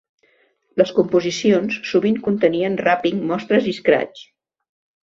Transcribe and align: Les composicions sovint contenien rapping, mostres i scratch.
Les 0.81 0.93
composicions 0.99 1.77
sovint 1.91 2.19
contenien 2.29 2.81
rapping, 2.89 3.25
mostres 3.35 3.71
i 3.75 3.79
scratch. 3.83 4.27